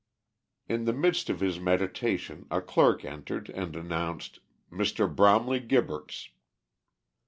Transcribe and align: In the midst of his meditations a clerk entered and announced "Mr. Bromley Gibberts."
In 0.67 0.85
the 0.85 0.93
midst 0.93 1.29
of 1.29 1.41
his 1.41 1.59
meditations 1.59 2.47
a 2.49 2.59
clerk 2.59 3.05
entered 3.05 3.49
and 3.51 3.75
announced 3.75 4.39
"Mr. 4.73 5.05
Bromley 5.15 5.59
Gibberts." 5.59 6.29